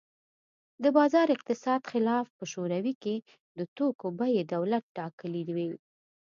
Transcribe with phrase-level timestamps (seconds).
[0.83, 3.15] د بازار اقتصاد خلاف په شوروي کې
[3.57, 5.69] د توکو بیې دولت ټاکلې وې